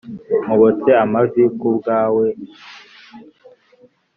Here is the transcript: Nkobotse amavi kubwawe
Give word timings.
Nkobotse 0.43 0.89
amavi 1.03 1.43
kubwawe 1.59 2.27